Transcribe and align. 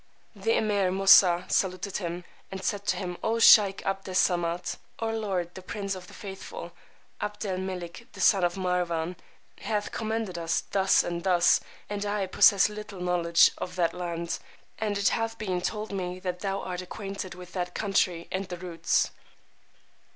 The 0.35 0.53
Emeer 0.53 0.89
Moosà 0.91 1.47
saluted 1.51 1.97
him, 1.97 2.23
and 2.51 2.63
said 2.63 2.87
to 2.87 2.97
him, 2.97 3.17
O 3.21 3.37
sheykh 3.37 3.85
'Abd 3.85 4.09
Es 4.09 4.17
Samad, 4.27 4.77
our 4.97 5.13
lord 5.15 5.53
the 5.53 5.61
Prince 5.61 5.93
of 5.93 6.07
the 6.07 6.15
Faithful, 6.15 6.71
Abd 7.21 7.45
El 7.45 7.57
Melik 7.59 8.07
the 8.13 8.19
son 8.19 8.43
of 8.43 8.55
Marwán, 8.55 9.15
hath 9.59 9.91
commanded 9.91 10.39
us 10.39 10.61
thus 10.71 11.03
and 11.03 11.23
thus, 11.23 11.61
and 11.87 12.03
I 12.03 12.25
possess 12.25 12.67
little 12.67 12.99
knowledge 12.99 13.51
of 13.59 13.75
that 13.75 13.93
land, 13.93 14.39
and 14.79 14.97
it 14.97 15.09
hath 15.09 15.37
been 15.37 15.61
told 15.61 15.91
me 15.91 16.19
that 16.21 16.39
thou 16.39 16.61
art 16.61 16.81
acquainted 16.81 17.35
with 17.35 17.53
that 17.53 17.75
country 17.75 18.27
and 18.31 18.45
the 18.49 18.57
routes. 18.57 19.11